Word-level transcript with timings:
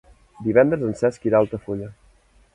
Divendres 0.47 0.85
en 0.87 0.97
Cesc 1.03 1.29
irà 1.31 1.41
a 1.41 1.43
Altafulla. 1.47 1.93